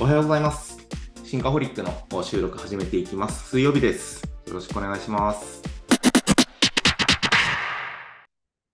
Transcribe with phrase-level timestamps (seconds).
[0.00, 0.78] おはようございます。
[1.24, 3.50] シンカホリックの収録始めていきます。
[3.50, 4.22] 水曜日です。
[4.46, 5.62] よろしくお願いします。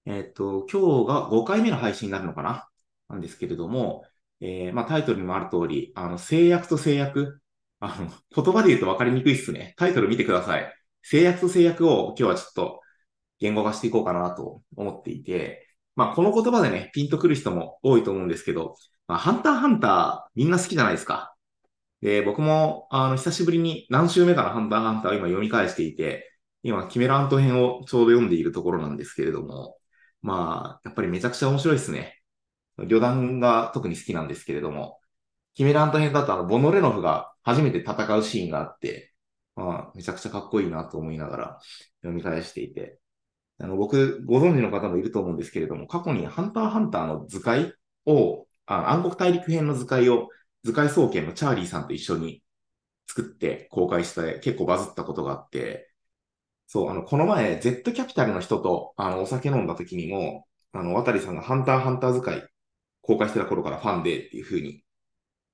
[0.07, 2.69] えっ、と、今日が5回目の配信になるのかな？
[3.09, 4.05] なんですけれども、
[4.41, 7.41] えーまあタイトルにもある通り、あの、制約と制約、
[7.81, 8.13] あの、
[8.45, 9.75] 言葉で言うと分かりにくいっすね。
[9.77, 10.73] タイトル見てください。
[11.03, 12.81] 制約と制約を今日はちょっと
[13.41, 15.67] 言語化していこうかなと思っていて、
[15.97, 18.77] まあこの言葉でね、ピンとくる人も多いと思うんですけど、
[19.07, 21.35] まあ、ハンターハンターみんな好きじゃないですか。
[22.01, 26.31] で、僕も、あの、久しぶりに何週目かのハンターハンターを今読み返していて、
[26.63, 29.77] 今、キメラント編をちょうど読んでいるところなんですけれども、
[30.23, 32.21] まあ、やっぱりめちゃくちゃ面白いですね。
[32.79, 34.99] 旅団が特に好きなんですけれども、
[35.55, 39.13] キメラント編だとあの、ボノレノフが初めて戦うシーンがあって、
[39.57, 41.59] まあ、めちゃくちゃかっこいいなと思いながら
[42.03, 42.99] 読み返していて、
[43.59, 47.73] あの、僕、ご存知の方もいると思うんですけれども、過去にハンターハンターの図解
[48.07, 50.29] を、あ暗黒大陸編の図解を、
[50.65, 52.43] 図解総研のチャーリーさんと一緒に
[53.09, 55.91] 作って公開して結構バズったことがあって、
[56.67, 62.49] そう、あの、この前、Z キャピタルの人と、あの、お酒飲んだ時にも、あの、渡さんがハンターハンター図解
[63.03, 64.85] 公開してた頃からファンでっていう風に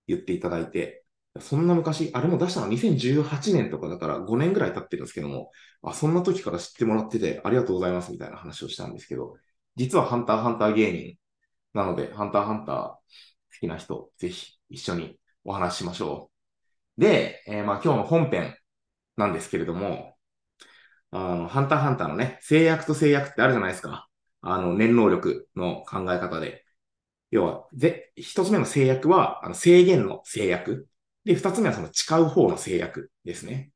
[0.06, 1.04] 言っていただいて、
[1.40, 5.50] そんな昔、あれも出したの2018年とかだから5年ぐらい経ってるんですけども、
[5.82, 9.36] あ、そんな時から知ってもらっててありがとうございますみたいな話をしたんですけど、
[9.76, 11.16] 実はハンターハンター芸人
[11.74, 13.00] なので、ハンターハンター好
[13.60, 16.30] きな人、ぜひ一緒にお話ししましょ
[16.98, 17.02] う。
[17.02, 18.56] で、えーまあ今日の本編
[19.16, 20.16] なんですけれども、
[21.10, 24.08] あの、ハンターハンターのね、制約と制約ってあるじゃないですか。
[24.42, 26.64] あの、念能力の考え方で。
[27.30, 30.88] 要は、ぜ、一つ目の制約は、あの制限の制約。
[31.24, 33.72] で、二つ目はその誓う方の制約ですね。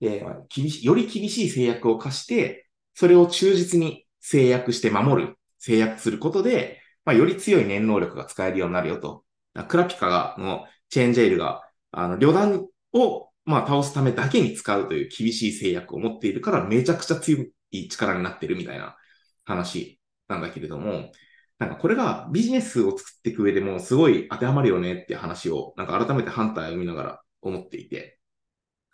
[0.00, 9.24] で、まあ厳し、より厳しい制約を課して、それを忠実に制約して守る、制約することで、まあ、より強い念能力が使えるようになるよと。
[9.68, 11.62] クラピカが、のチェーンジェイルが、
[11.92, 18.96] あの、旅団を、まあ、倒すためだけに使うという厳しい制約を持っているから、めちゃくちゃ強い力になってるみたいな
[19.44, 21.12] 話なんだけれども、
[21.58, 28.18] なんかこれがビジネスを作っていく上でもすごい当てはまるよねって話を、なんか改めてハンター読みながら思っていて、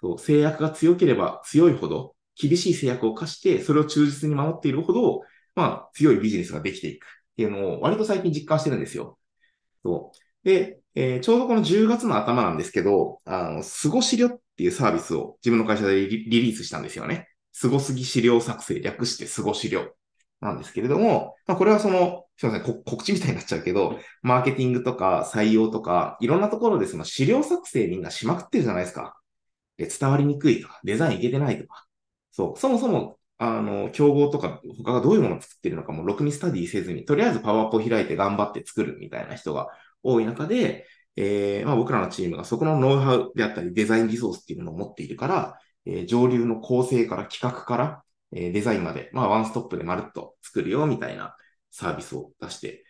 [0.01, 5.23] そう、制約が強ければ強いほど、厳しい制約を課して、それを忠実に守っているほど、
[5.55, 9.19] まあ、強いビジネスができていくっていうのを割と最近実感してるんですよ。
[9.85, 10.49] そう。
[10.49, 17.29] で、えーちょうどこの10月の頭なんですけど、あの、すご資料っていうサービスを自分の会社でリリースしたんですよね。
[17.53, 19.95] すごすぎ資料作成、略してすご資料
[20.41, 29.17] なんですけれども、まあ、これはその、すいません、告知みたいになっちゃうけど、マーケティングとか採用とか、いろんなところでその資料作成みんなしまくってるじゃないですか。
[29.79, 31.87] で、伝わりにくいとか、デザインいけてないとか。
[32.33, 39.69] そう、そもそも、あの、競合とか、他がどういうものを作ってるのかも、ろくにスタディせずに、とりあえずパワーポ開いて頑張って作るみたいな人が
[40.03, 40.87] 多い中で、
[41.17, 51.37] えーまあ、僕らのチームがそこのノウハウであったり、デザインリソースっていうのを持っているから、えー上流の構成から企画から、えーデザインまで、まあ、ワンストップでまるっと作るよ、みたいな
[51.71, 52.85] サービスを出して、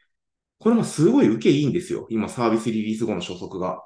[0.59, 2.07] これもすごい受けいいんですよ。
[2.11, 3.83] 今、サービスリリース後の初速が。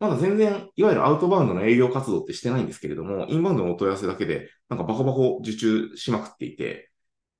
[0.00, 6.90] まだ全然、いわゆるアウトバウンドの営業活動ってしてないんですけれども、インバウンドのお問い合わせだけで、なんかバコバコ受注しまくっていて、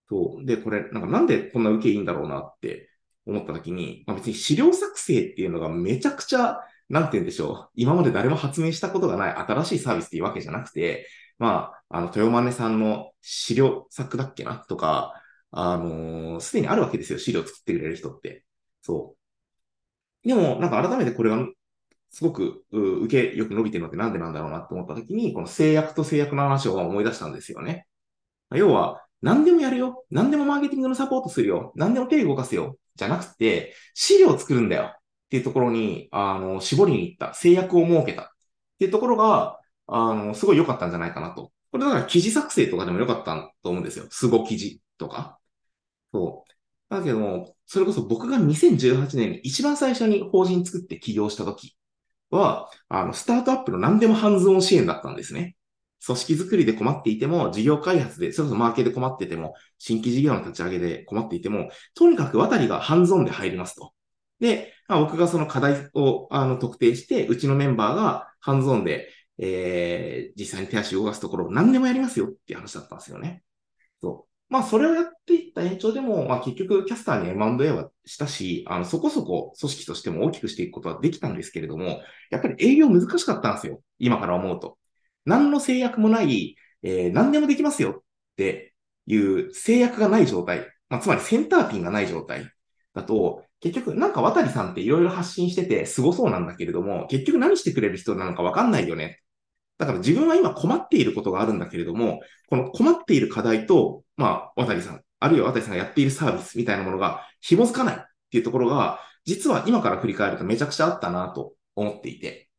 [0.08, 0.46] そう。
[0.46, 2.90] で、これ、なんかなんでこんな受けいいんだろうなって
[3.26, 7.70] 思った時に、まあ別に資料作成っていうのがめちゃくちゃ、なんて言うんでしょう。
[7.76, 15.14] 今まで誰も発明したことがない新しいサービスっていうわけじゃなくて、まあ、あの、豊真さんの資料作だっけなとか、
[15.52, 17.18] あのーすでにあるわけですよ。
[17.18, 18.44] 資料作ってくれる人って。
[18.82, 19.16] そ
[20.24, 20.28] う。
[20.28, 21.46] でも、なんか改めてこれが、
[22.14, 27.88] すごく、受けよく伸びてるのってなんでなんだろうなって思った時に、この制約と制約の話を思い出したんですよね。
[28.52, 30.04] 要は、何でもやるよ。
[30.10, 31.72] 何でもマーケティングのサポートするよ。
[31.74, 32.78] 何でも手動かすよ。
[32.94, 34.92] じゃなくて、資料を作るんだよ。
[34.94, 34.96] っ
[35.28, 37.34] ていうところに、あの、絞りに行った。
[37.34, 38.22] 制約を設けた。
[38.22, 38.26] っ
[38.78, 39.58] ていうところが、
[39.88, 41.50] あの、すごい良かったんじゃないかなと。
[41.72, 44.06] これだから記事作成とかでも良かったと思うんですよ。
[44.10, 45.40] すご記事とか。
[46.12, 46.94] そう。
[46.94, 51.76] だけども、それこそ僕が2018年に一番最初に法人作って起業した時
[52.36, 55.56] は、あの、スタートアップの何でもハンズオン支援だったんですね。
[56.04, 63.92] 組織づくりで困っていても、事業開発で、それこそマーケで困ってても、新規事業の立ち上げで困っていても、とにかく渡りがハンズオンで入りますと。
[64.40, 69.08] で、まあ、僕がその課題をあの特定して、うちのメンバーがハンズオンで、
[69.38, 73.42] えー、実際に手足を動かすところを何でもやりますよっていう話だったんですよね。
[74.00, 74.33] そう。
[74.48, 83.82] まあ、それをやっていった延長でも、まあ、結局、キャスターに M&A はしたし、あの、そこそこ組織としても大きくしていくことはできたんですけれども、やっぱり営業難しかったんですよ。
[83.98, 84.78] 今から思うと。
[85.24, 88.02] 何の制約もない、えー、何でもできますよっ
[88.36, 88.74] て
[89.06, 90.66] いう制約がない状態。
[90.88, 92.50] まあ、つまりセンターピンがない状態
[92.94, 99.20] だと、結局、なんか渡さんっていろいろ発信してて凄そうなんだけれども、結局何してくれる人なのかわかんないよね。
[99.78, 107.98] だから自分は今困っていることがあるんだけれども、この困っている課題と、まあ、渡さん、あるいは渡さんがやっているサービスみたいなものが紐づかないっ
[108.30, 112.50] ていうところが、実は今から振り返るとめちゃくちゃあったなと思っていて。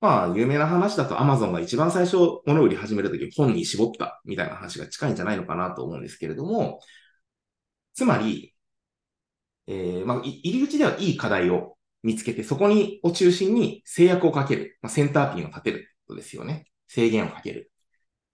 [0.00, 6.80] まあ、有名な話だと Amazon が一番最初物売り始めるとき本に絞ったみたいな話が近いんじゃないのかなと思うんですけれども、
[7.94, 8.54] つまり、
[9.66, 14.78] えー、まあ、入り口ではいい課題を見つけて、そこに、を中心に制約をかける。
[14.82, 16.66] まあ、センターピンを立てることですよね。
[16.86, 17.72] 制限をかける。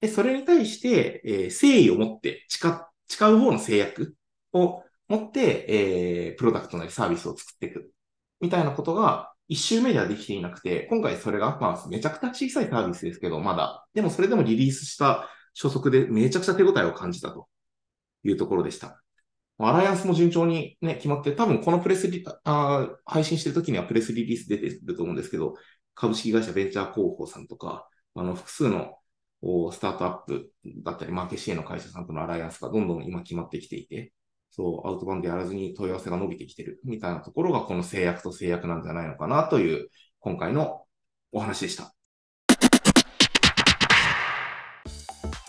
[0.00, 2.69] で、それに対して、えー、誠意を持って誓、
[3.08, 4.17] 誓う方の制約
[4.52, 7.93] を持って、えー、プロダクトなりサービスを作っていく。
[8.41, 13.87] みたいなことが、一周目ではできていなくて、今回それが、まあ、めちゃくちゃ小さいサービスですけど、まだ。
[13.94, 17.49] でもそれでもリリースした初速でめちゃくちゃ手応えを感じたと
[18.23, 19.02] いうところでした。
[19.58, 25.55] アライアンスも順調にね、決まって、多分このプレスリ、あ配信してる時にはプレスリリース出てると思うんですけど、
[25.94, 29.00] 株式会社ベンチャー広報さんとか、あの、複数の
[29.42, 30.50] スタートアップ
[30.84, 34.12] だったり、マーケシエの会社さんとのアライアンスがどんどん今決まってきていて、
[34.50, 39.88] そう、アウトバンドやらずに問い合わせが伸びてきてるみたいなところが、この制約と制約なんじゃないのかなという、
[40.20, 40.84] 今回の
[41.32, 41.94] お話でした。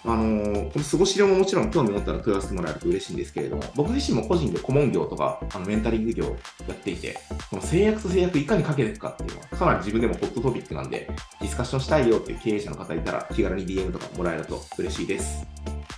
[0.04, 7.20] あの、この過ごし量ももちろん興味持ったら問い合わせてもらえると嬉しいんですけれども、僕自身も個人で顧問業とか、あのメンタリング業やっていて、
[7.50, 11.08] この制約と制約いかにかけていくかっていうのは、かなり自分でもホットトピックなんで、
[11.40, 15.46] ディスカッションしたいよっていう経営者の方いたら、気軽に DM とかもらえると嬉しいです。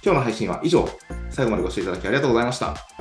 [0.03, 0.87] 今日の配信は以上、
[1.29, 2.92] 最後までご視聴いただきありがとうございました。